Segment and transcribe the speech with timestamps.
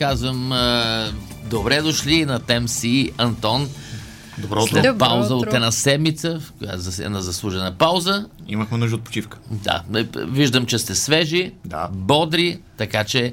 [0.00, 0.52] Казвам
[1.50, 3.68] добре дошли на Темс и Антон.
[4.38, 5.48] Добро След Добро пауза утро.
[5.48, 6.40] от една седмица,
[6.98, 8.26] една заслужена пауза.
[8.48, 9.38] Имахме нужда от почивка.
[9.50, 9.82] Да,
[10.16, 11.88] виждам, че сте свежи, Да.
[11.92, 13.32] бодри, така че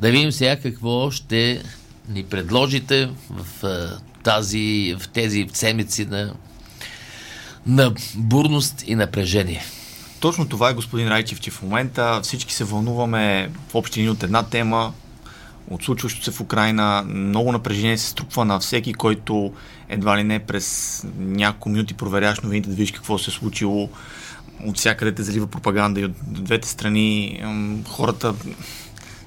[0.00, 1.62] да видим сега какво ще
[2.08, 3.72] ни предложите в,
[4.22, 6.32] тази, в тези седмици на,
[7.66, 9.64] на бурност и напрежение.
[10.20, 14.22] Точно това е господин Райчев, че в момента всички се вълнуваме в общи линии от
[14.22, 14.92] една тема,
[15.70, 17.04] от случващото се в Украина.
[17.06, 19.52] Много напрежение се струпва на всеки, който
[19.88, 23.88] едва ли не през няколко минути проверяш новините да видиш какво се е случило.
[24.66, 27.42] От всякъде те залива пропаганда и от двете страни
[27.88, 28.34] хората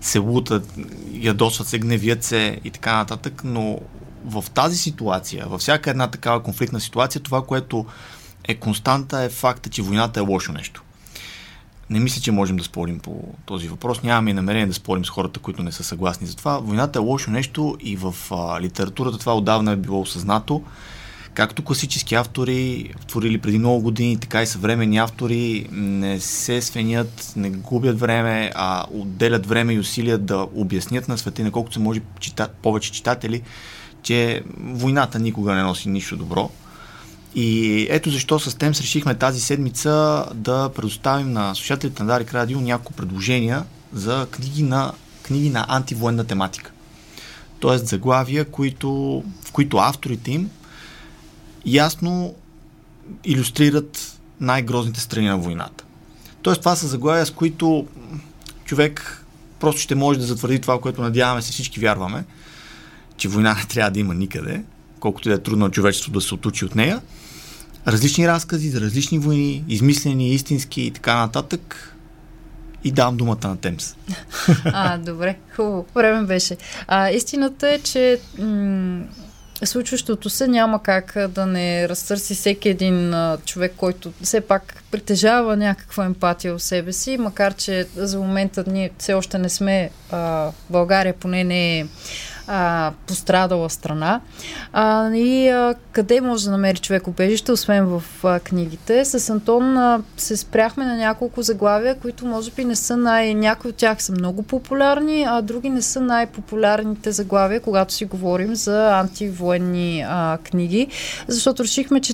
[0.02, 0.74] се лутат,
[1.12, 3.80] ядосват се, гневят се и така нататък, но
[4.26, 7.86] в тази ситуация, във всяка една такава конфликтна ситуация, това, което
[8.48, 10.85] е константа е факта, че войната е лошо нещо.
[11.90, 14.04] Не мисля, че можем да спорим по този въпрос.
[14.04, 16.58] Нямаме и намерение да спорим с хората, които не са съгласни за това.
[16.60, 20.64] Войната е лошо нещо и в а, литературата това отдавна е било осъзнато.
[21.34, 27.50] Както класически автори, творили преди много години, така и съвременни автори не се свенят, не
[27.50, 31.80] губят време, а отделят време и усилия да обяснят на света, и на колкото се
[31.80, 33.42] може чита, повече читатели,
[34.04, 36.50] че войната никога не носи нищо добро.
[37.36, 42.62] И ето защо с Темс решихме тази седмица да предоставим на слушателите на Дарик Радио
[42.62, 46.72] няколко предложения за книги на, книги на антивоенна тематика.
[47.60, 50.50] Тоест заглавия, които, в които авторите им
[51.66, 52.36] ясно
[53.24, 55.84] иллюстрират най-грозните страни на войната.
[56.42, 57.88] Тоест това са заглавия, с които
[58.66, 59.26] човек
[59.60, 62.24] просто ще може да затвърди това, което надяваме се всички вярваме,
[63.18, 64.64] че война не трябва да има никъде,
[65.00, 67.02] колкото и да е трудно човечеството да се отучи от нея.
[67.88, 71.92] Различни разкази за различни войни, измислени, истински и така нататък.
[72.84, 73.96] И давам думата на Темс.
[74.66, 75.86] А, добре, хубаво.
[75.96, 76.58] Време беше.
[76.88, 79.04] А, истината е, че м-
[79.64, 85.58] случващото се няма как да не разтърси всеки един а, човек, който все пак притежава
[85.58, 90.52] някаква емпатия в себе си, макар че за момента ние все още не сме, а,
[90.70, 91.86] България поне не е
[92.48, 94.22] а, пострадала страна.
[94.74, 99.06] А, и а, къде може да намери човек убежище, освен в а, книгите?
[99.06, 103.34] С Антон а, се спряхме на няколко заглавия, които може би не са най...
[103.34, 108.56] Някои от тях са много популярни, а други не са най-популярните заглавия, когато си говорим
[108.56, 110.88] за антивоенни а, книги,
[111.28, 112.14] защото решихме, че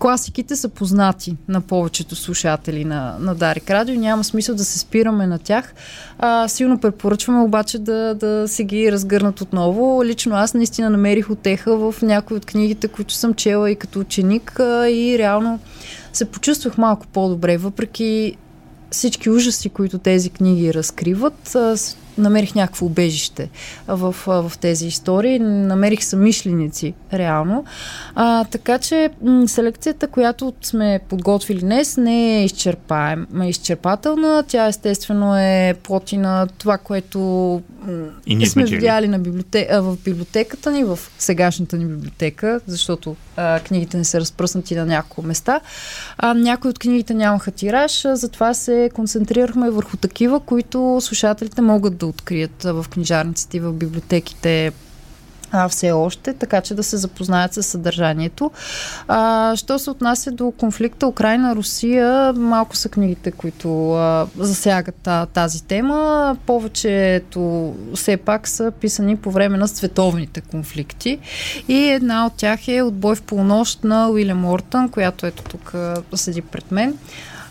[0.00, 4.00] класиките са познати на повечето слушатели на, на Дарик Радио.
[4.00, 5.74] Няма смисъл да се спираме на тях.
[6.18, 10.04] А, силно препоръчваме обаче да, да се ги разгърнат отново.
[10.04, 14.60] Лично аз наистина намерих отеха в някои от книгите, които съм чела и като ученик
[14.60, 15.60] а, и реално
[16.12, 18.36] се почувствах малко по-добре, въпреки
[18.90, 21.76] всички ужаси, които тези книги разкриват, а,
[22.20, 23.50] намерих някакво убежище
[23.88, 25.38] в, в тези истории.
[25.38, 27.64] Намерих самишленици, реално.
[28.14, 34.44] А, така че м- селекцията, която сме подготвили днес, не е изчерпаем, м- изчерпателна.
[34.48, 37.20] Тя естествено е плоти на това, което
[38.26, 39.68] И ние сме видяли на библioте...
[39.70, 44.86] а, в библиотеката ни, в сегашната ни библиотека, защото а, книгите не са разпръснати на
[44.86, 45.60] няколко места.
[46.18, 51.96] А, някои от книгите нямаха тираж, а, затова се концентрирахме върху такива, които слушателите могат
[51.96, 54.72] да открият в книжарниците и в библиотеките
[55.52, 58.50] а, все още, така че да се запознаят с съдържанието.
[59.08, 65.64] А, що се отнася до конфликта Украина-Русия, малко са книгите, които а, засягат а, тази
[65.64, 66.36] тема.
[66.46, 71.18] Повечето все пак са писани по време на световните конфликти.
[71.68, 75.74] И една от тях е Отбой в полунощ на Уилям Ортън, която ето тук
[76.14, 76.98] седи пред мен.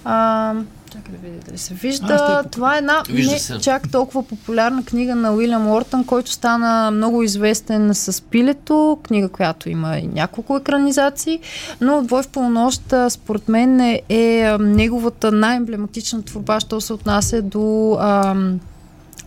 [0.05, 0.53] А,
[0.91, 2.17] Чакай да видя дали се вижда.
[2.21, 3.59] А, Това е една Вижда не се.
[3.59, 9.69] чак толкова популярна книга на Уилям Уортън, който стана много известен с Пилето, книга, която
[9.69, 11.39] има и няколко екранизации,
[11.81, 17.97] но Отбой в полунощ, според мен е, е неговата най-емблематична творба, що се отнася до
[18.01, 18.59] ам,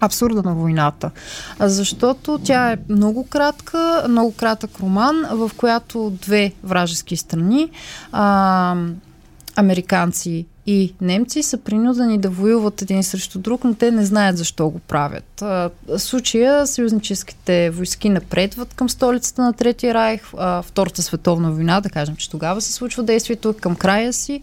[0.00, 1.10] абсурда на войната.
[1.58, 7.70] А, Защото тя е много кратка, много кратък роман, в която две вражески страни,
[8.12, 8.76] а,
[9.56, 14.69] американци и немци са принудени да воюват един срещу друг, но те не знаят защо
[14.69, 15.40] го правят.
[15.40, 20.22] В случая съюзническите войски напредват към столицата на Третия райх,
[20.62, 24.40] Втората световна война, да кажем, че тогава се случва действието към края си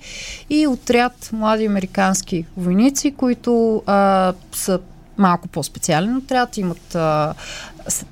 [0.49, 4.79] и отряд млади американски войници, които а, са
[5.19, 7.33] малко по-специален отряд, имат а,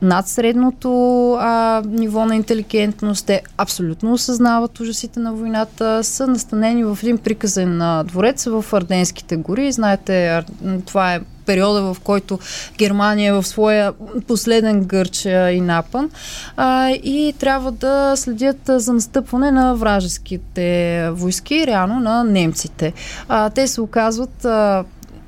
[0.01, 6.99] над средното а, ниво на интелигентност, те абсолютно осъзнават ужасите на войната, са настанени в
[7.03, 9.71] един приказен а, дворец в Арденските гори.
[9.71, 10.43] Знаете,
[10.85, 12.39] това е периода, в който
[12.77, 13.93] Германия е в своя
[14.27, 16.09] последен гърч и напън
[16.57, 22.93] а, и трябва да следят за настъпване на вражеските войски, реално на немците.
[23.27, 24.83] А, те се оказват а,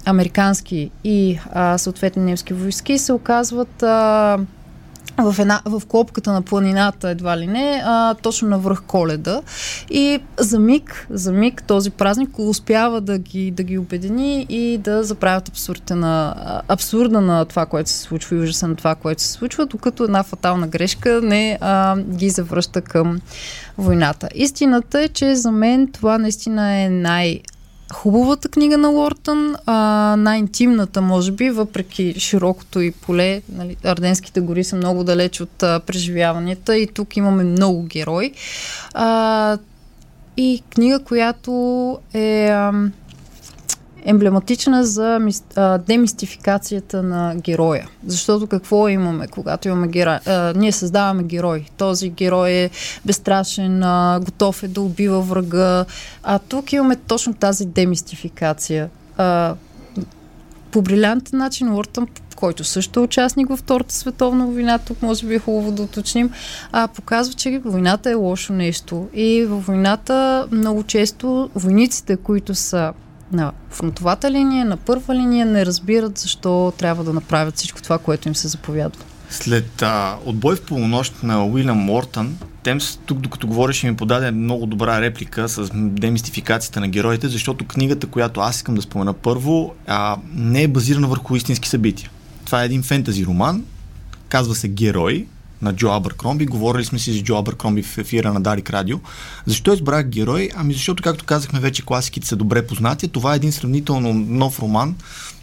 [0.06, 4.38] американски и а, съответно немски войски се оказват а,
[5.18, 9.42] в, една, в клопката на планината, едва ли не, а, точно на връх коледа.
[9.90, 15.04] И за миг, за миг този празник успява да ги, да ги обедини и да
[15.04, 16.36] заправят абсурда на,
[16.68, 20.24] абсурда на това, което се случва и ужаса на това, което се случва, докато една
[20.24, 23.20] фатална грешка не а, ги завръща към
[23.78, 24.30] войната.
[24.36, 27.40] Истината е, че за мен това наистина е най-
[27.94, 33.42] хубавата книга на Лортън, а, най-интимната, може би, въпреки широкото и поле.
[33.56, 38.34] Нали, Арденските гори са много далеч от а, преживяванията и тук имаме много герои.
[38.94, 39.58] А,
[40.38, 41.52] и книга, която
[42.14, 42.74] е а,
[44.06, 45.20] емблематична за
[45.88, 47.88] демистификацията на героя.
[48.06, 50.18] Защото какво имаме, когато имаме герой?
[50.56, 51.66] Ние създаваме герой.
[51.78, 52.70] Този герой е
[53.06, 53.80] безстрашен,
[54.22, 55.86] готов е да убива врага.
[56.24, 58.90] А тук имаме точно тази демистификация.
[60.72, 62.08] По брилянтен начин Уортън
[62.40, 66.32] който също е участник във Втората световна война, тук може би е хубаво да уточним,
[66.72, 69.08] а, показва, че войната е лошо нещо.
[69.14, 72.94] И във войната много често войниците, които са
[73.32, 78.28] на фронтовата линия, на първа линия не разбират защо трябва да направят всичко това, което
[78.28, 79.04] им се заповядва.
[79.30, 84.66] След а, отбой в полунощ на Уилям Мортън, Темс, тук докато говореше ми подаде много
[84.66, 90.18] добра реплика с демистификацията на героите, защото книгата, която аз искам да спомена първо, а,
[90.34, 92.10] не е базирана върху истински събития.
[92.46, 93.64] Това е един фентази роман,
[94.30, 95.28] казва се Герой,
[95.62, 96.46] на Джо Абъркромби.
[96.46, 99.00] Говорили сме си с Джо Абъркромби в ефира на Дарик Радио.
[99.46, 100.50] Защо избрах герой?
[100.56, 103.08] Ами защото, както казахме вече, класиките са добре познати.
[103.08, 104.96] Това е един сравнително нов роман.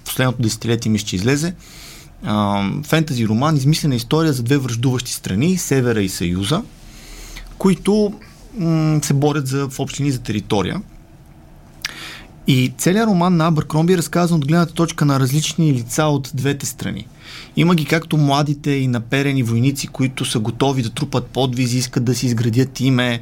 [0.05, 1.55] Последното десетилетие ми ще излезе.
[2.87, 6.63] фентази роман, измислена история за две връждуващи страни, Севера и Съюза,
[7.59, 8.13] които
[8.59, 10.83] м- се борят за, в общини за територия.
[12.46, 16.66] И целият роман на Абъркромби е разказан от гледната точка на различни лица от двете
[16.66, 17.06] страни.
[17.56, 22.14] Има ги както младите и наперени войници, които са готови да трупат подвизи, искат да
[22.14, 23.20] си изградят име,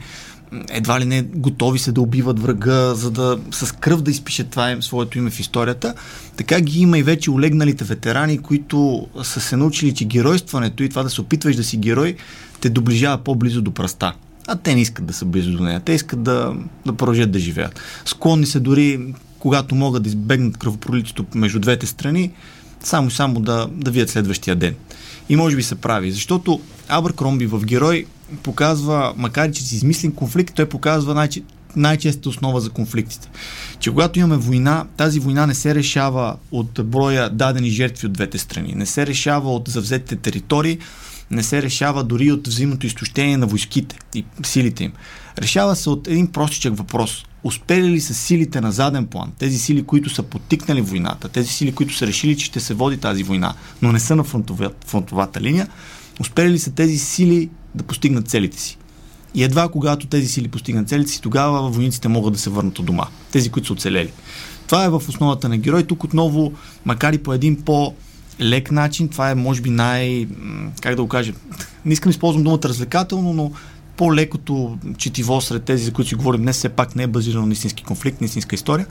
[0.71, 4.71] едва ли не готови се да убиват врага, за да с кръв да изпишат това
[4.71, 5.95] им, своето име в историята.
[6.37, 11.03] Така ги има и вече олегналите ветерани, които са се научили, че геройстването и това
[11.03, 12.17] да се опитваш да си герой
[12.61, 14.13] те доближава по-близо до праста.
[14.47, 15.81] А те не искат да са близо до нея.
[15.81, 16.55] Те искат да,
[16.87, 17.81] да продължат да живеят.
[18.05, 22.31] Склонни се дори, когато могат да избегнат кръвопролитието между двете страни,
[22.83, 24.75] само само да, да видят следващия ден.
[25.29, 26.61] И може би се прави, защото
[27.17, 28.07] Кромби в Герой
[28.43, 31.29] показва, макар че си измислен конфликт, той показва най-
[31.77, 33.29] най-честата основа за конфликтите.
[33.79, 38.39] Че когато имаме война, тази война не се решава от броя дадени жертви от двете
[38.39, 40.79] страни, не се решава от завзетите територии,
[41.31, 44.93] не се решава дори от взаимното изтощение на войските и силите им.
[45.39, 47.25] Решава се от един простичък въпрос.
[47.45, 51.73] Успели ли са силите на заден план, тези сили, които са потикнали войната, тези сили,
[51.73, 55.41] които са решили, че ще се води тази война, но не са на фронтова, фронтовата
[55.41, 55.69] линия,
[56.21, 58.79] успели ли са тези сили да постигнат целите си?
[59.35, 62.87] И едва когато тези сили постигнат целите си, тогава войниците могат да се върнат от
[62.87, 63.07] дома.
[63.33, 64.13] Тези, които са оцелели.
[64.67, 65.83] Това е в основата на герой.
[65.83, 66.53] Тук отново,
[66.85, 67.95] макар и по един по-
[68.41, 69.09] лек начин.
[69.09, 70.27] Това е, може би, най...
[70.83, 71.33] Как да го кажа?
[71.85, 73.53] Не искам да използвам думата развлекателно, но
[73.97, 77.53] по-лекото четиво сред тези, за които си говорим днес, все пак не е базирано на
[77.53, 78.87] истински конфликт, на истинска история.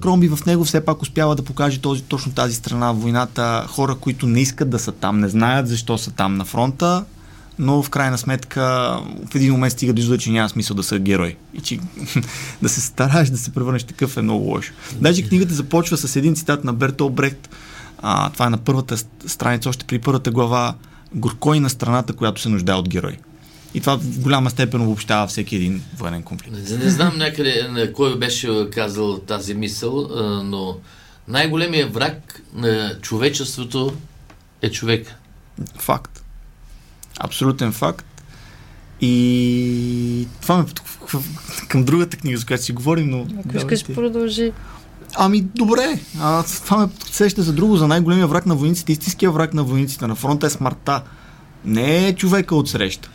[0.00, 3.66] Кромби в него все пак успява да покаже този, точно тази страна войната.
[3.68, 7.04] Хора, които не искат да са там, не знаят защо са там на фронта,
[7.58, 8.62] но в крайна сметка
[9.30, 11.36] в един момент стига до извода, че няма смисъл да са герой.
[11.54, 11.78] И че
[12.62, 14.72] да се стараеш да се превърнеш такъв е много лошо.
[15.00, 17.48] Даже книгата започва с един цитат на Берто Брехт,
[17.98, 20.74] а, това е на първата страница, още при първата глава.
[21.14, 23.16] Горкой на страната, която се нуждае от герой.
[23.74, 26.70] И това в голяма степен обобщава всеки един военен конфликт.
[26.70, 30.08] Не, не знам някъде на кой беше казал тази мисъл,
[30.44, 30.76] но
[31.28, 33.96] най-големият враг на човечеството
[34.62, 35.14] е човек.
[35.78, 36.24] Факт.
[37.20, 38.06] Абсолютен факт.
[39.00, 40.64] И това ме
[41.68, 43.26] към другата книга, за която си говорим, но...
[43.40, 44.52] Ако искаш, продължи.
[45.16, 46.00] Ами, добре.
[46.20, 48.92] А, това ме сеща за друго, за най-големия враг на войниците.
[48.92, 51.02] Истинския враг на войниците на фронта е смъртта.
[51.64, 53.10] Не е човека от среща.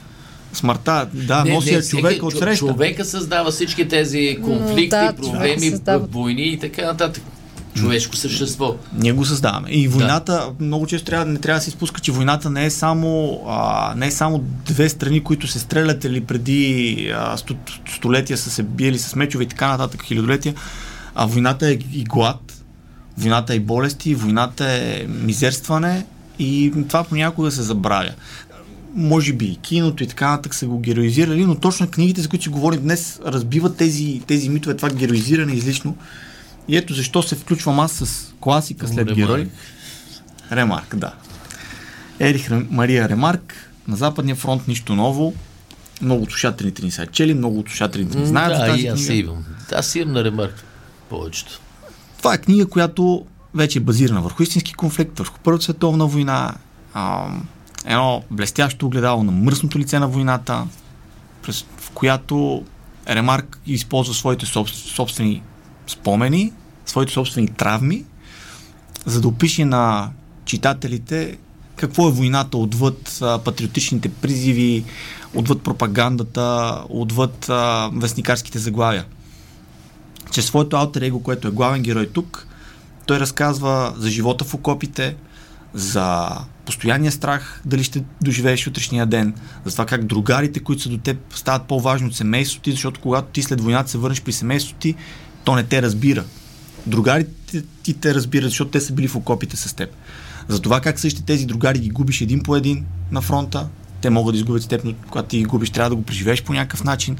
[0.53, 2.67] Смъртта, да, не, носи не, човека от среща.
[2.67, 5.73] Човека създава всички тези конфликти, да, проблеми,
[6.11, 7.23] войни и така нататък
[7.75, 8.75] човешко същество.
[8.97, 9.69] Ние го създаваме.
[9.69, 10.65] И войната, да.
[10.65, 14.07] много често трябва, не трябва да се изпуска, че войната не е само, а, не
[14.07, 17.55] е само две страни, които се стрелят или преди а, сто,
[17.95, 20.53] столетия са се биели с мечове и така нататък, хилядолетия.
[21.15, 22.63] А войната е и глад,
[23.17, 26.05] войната е и болести, войната е мизерстване
[26.39, 28.11] и това понякога се забравя.
[28.95, 32.49] Може би киното и така нататък са го героизирали, но точно книгите, за които си
[32.49, 35.97] говорим днес, разбиват тези, тези митове, това героизиране излишно
[36.67, 39.15] и ето защо се включвам аз с класика след Ремарк.
[39.15, 39.49] герой.
[40.51, 41.13] Ремарк, да.
[42.19, 45.33] Ерих Мария Ремарк, на Западния фронт нищо ново.
[46.01, 49.05] Много от слушателите ни са чели, много от слушателите ни знаят да, тази и аз
[49.05, 49.13] книга.
[49.13, 49.45] имам.
[49.71, 50.63] Аз имам на Ремарк
[51.13, 51.59] повечето.
[52.17, 56.53] Това е книга, която вече е базирана върху истински конфликт, върху Първата световна война,
[56.93, 57.27] а,
[57.85, 60.67] едно блестящо огледало на мръсното лице на войната,
[61.41, 62.63] през, в която
[63.09, 64.45] Ремарк използва своите
[64.95, 65.41] собствени
[65.87, 66.51] спомени,
[66.85, 68.05] своите собствени травми,
[69.05, 70.09] за да опише на
[70.45, 71.37] читателите
[71.75, 74.83] какво е войната отвъд а, патриотичните призиви,
[75.35, 79.05] отвъд пропагандата, отвъд а, вестникарските заглавия.
[80.33, 82.47] Чрез своето алтер его, което е главен герой тук,
[83.05, 85.15] той разказва за живота в окопите,
[85.73, 86.29] за
[86.65, 89.33] постоянния страх, дали ще доживееш утрешния ден,
[89.65, 93.27] за това как другарите, които са до теб, стават по-важни от семейството ти, защото когато
[93.27, 94.95] ти след войната се върнеш при семейството ти,
[95.43, 96.23] то не те разбира.
[96.87, 99.89] Другарите ти те разбират, защото те са били в окопите с теб.
[100.47, 103.67] За това как същите тези другари ги губиш един по един на фронта,
[104.03, 104.67] те могат да изгубят с
[105.09, 107.17] когато ти губиш, трябва да го преживееш по някакъв начин.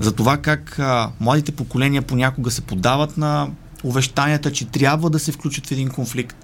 [0.00, 3.50] За това как а, младите поколения понякога се подават на
[3.84, 6.36] увещанията, че трябва да се включат в един конфликт.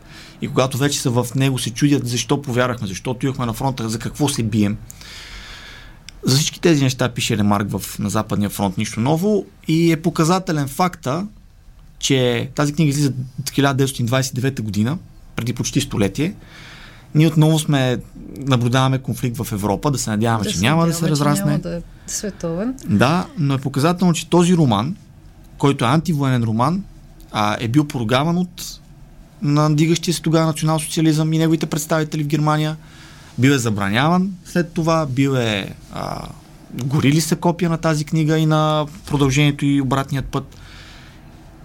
[0.42, 3.98] И когато вече са в него, се чудят защо повярвахме, защо отивахме на фронта, за
[3.98, 4.76] какво се бием.
[6.22, 10.68] За всички тези неща пише Ремарк в, на Западния фронт нищо ново и е показателен
[10.68, 11.26] факта,
[11.98, 14.98] че тази книга излиза 1929 година,
[15.36, 16.34] преди почти столетие.
[17.14, 17.98] Ние отново сме,
[18.38, 21.44] наблюдаваме конфликт в Европа, да се надяваме, да че няма да се разрасне.
[21.44, 22.74] Няма да е световен.
[22.86, 24.96] Да, но е показателно, че този роман,
[25.58, 26.84] който е антивоенен роман,
[27.32, 28.80] а, е бил поругаван от
[29.42, 32.76] надигащия се тогава национал-социализъм и неговите представители в Германия–
[33.38, 36.28] бил е забраняван след това, бил е а,
[36.72, 40.56] горили са копия на тази книга и на продължението и обратният път.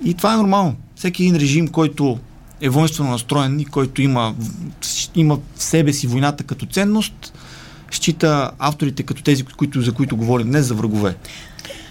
[0.04, 0.76] И това е нормално.
[0.96, 2.20] Всеки един режим, който
[2.64, 4.36] е воинствено настроен и който има,
[5.16, 7.34] има в себе си войната като ценност,
[7.92, 11.16] счита авторите като тези, които, за които говорим днес, за врагове.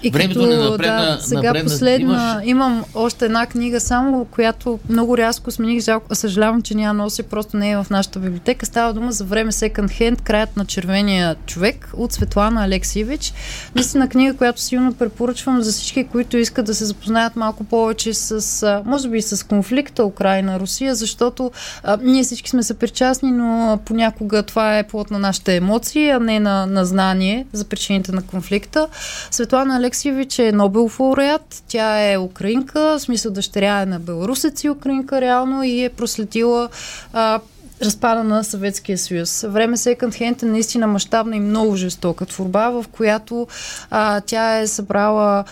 [0.02, 1.16] И Времето като, не напредна.
[1.16, 2.48] Да, сега напредна, последна, имаш...
[2.48, 5.84] имам още една книга само, която много рязко смених.
[5.84, 8.66] Жалко, съжалявам, че няма носи, просто не е в нашата библиотека.
[8.66, 13.32] Става дума за време Second Hand, краят на червения човек от Светлана Алексиевич.
[13.74, 18.82] Наистина книга, която силно препоръчвам за всички, които искат да се запознаят малко повече с,
[18.86, 21.50] може би, с конфликта Украина-Русия, защото
[21.84, 26.40] а, ние всички сме съпричастни, но понякога това е плод на нашите емоции, а не
[26.40, 28.88] на, на знание за причините на конфликта.
[29.30, 31.62] Светлана Алексиевич Алексиевич е Нобел лауреат.
[31.68, 36.68] Тя е украинка, в смисъл дъщеря е на белорусец и украинка реално и е проследила
[37.12, 37.40] а,
[37.82, 39.44] разпада на Съветския съюз.
[39.48, 43.46] Време Second Hand е наистина мащабна и много жестока творба, в която
[43.90, 45.44] а, тя е събрала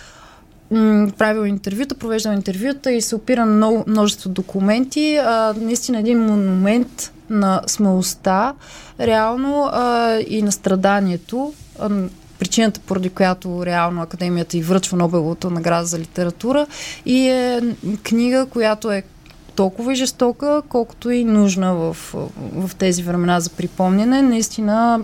[1.18, 5.16] правил интервюта, провеждал интервюта и се опира на множество документи.
[5.16, 8.54] А, наистина един монумент на смелостта,
[9.00, 11.52] реално а, и на страданието.
[11.78, 11.90] А,
[12.40, 16.66] причината, поради която реално Академията и връчва Нобеловата награда за литература
[17.06, 17.60] и е
[18.02, 19.02] книга, която е
[19.56, 21.96] толкова и жестока, колкото и нужна в,
[22.54, 24.22] в тези времена за припомняне.
[24.22, 25.00] Наистина,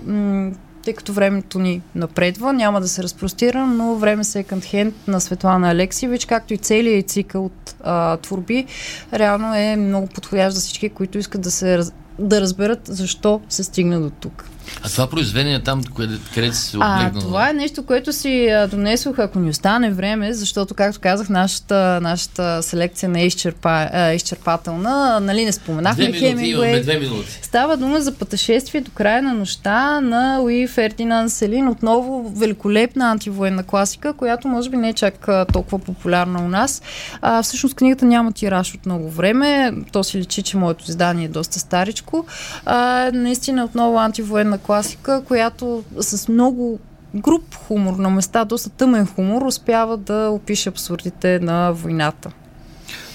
[0.85, 5.71] тъй като времето ни напредва, няма да се разпростира, но време Second Hand на Светлана
[5.71, 8.67] Алексиевич, както и целият цикъл от а, творби,
[9.13, 11.81] реално е много подходящ за всички, които искат да се
[12.19, 14.45] да разберат защо се стигна до тук.
[14.83, 17.11] А това произведение там, къде, къде си се облегнала?
[17.15, 21.99] А, това е нещо, което си донесох, ако ни остане време, защото, както казах, нашата,
[22.03, 25.21] нашата селекция не е изчерпа, а, изчерпателна.
[25.21, 27.39] Нали, не споменахме две минути, имаме две минути.
[27.43, 31.69] Става дума за пътешествие до края на нощта на Луи Фердинанд Селин.
[31.69, 36.83] Отново великолепна антивоенна класика, която може би не е чак толкова популярна у нас.
[37.21, 39.73] А, всъщност книгата няма тираж от много време.
[39.93, 42.27] То си личи, че моето издание е доста старичко.
[42.65, 46.79] А, наистина отново антивоенна класика, която с много
[47.15, 52.31] груп хумор, на места доста тъмен хумор, успява да опише абсурдите на войната.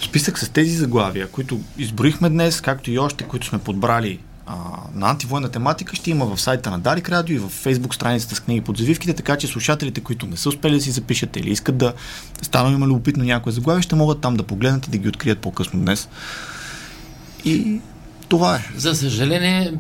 [0.02, 4.56] Списък с тези заглавия, които изброихме днес, както и още, които сме подбрали а,
[4.96, 8.40] на антивойна тематика, ще има в сайта на Дарик Радио и в фейсбук страницата с
[8.40, 11.78] книги под завивките, така че слушателите, които не са успели да си запишат или искат
[11.78, 11.94] да
[12.42, 15.80] станат има любопитно някое заглавие, ще могат там да погледнат и да ги открият по-късно
[15.80, 16.10] днес.
[17.46, 17.82] И
[18.32, 18.70] това е.
[18.76, 19.74] За съжаление,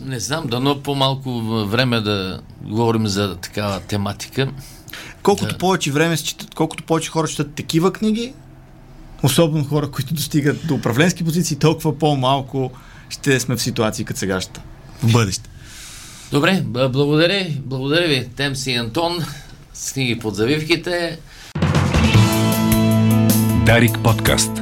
[0.00, 4.48] не знам, дано по-малко време да говорим за такава тематика.
[5.22, 5.58] Колкото да.
[5.58, 6.16] повече време,
[6.54, 8.32] колкото повече хора четат такива книги,
[9.22, 12.70] особено хора, които достигат до управленски позиции, толкова по-малко
[13.08, 14.62] ще сме в ситуации като сегашната.
[15.02, 15.50] В бъдеще.
[16.30, 19.18] Добре, благодаря, благодаря ви, Темси и Антон,
[19.74, 21.18] с книги под завивките.
[23.66, 24.61] Дарик подкаст.